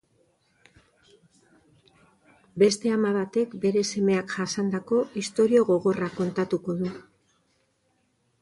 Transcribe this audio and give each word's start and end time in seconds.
Beste 2.63 2.95
ama 2.95 3.13
batek 3.19 3.53
bere 3.67 3.85
semeak 3.91 4.33
jasandako 4.39 5.05
istorio 5.25 5.65
gogorra 5.71 6.09
kontatuko 6.19 6.79
du. 6.81 6.95